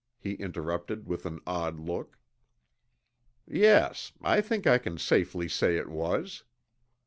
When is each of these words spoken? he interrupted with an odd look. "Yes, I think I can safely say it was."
he 0.17 0.33
interrupted 0.33 1.05
with 1.05 1.27
an 1.27 1.39
odd 1.45 1.79
look. 1.79 2.17
"Yes, 3.45 4.13
I 4.19 4.41
think 4.41 4.65
I 4.65 4.79
can 4.79 4.97
safely 4.97 5.47
say 5.47 5.77
it 5.77 5.89
was." 5.89 6.43